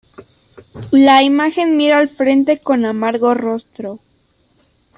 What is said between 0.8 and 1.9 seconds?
La imagen